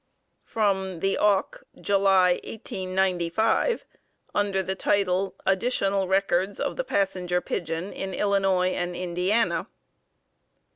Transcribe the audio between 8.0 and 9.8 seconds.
Illinois and Indiana."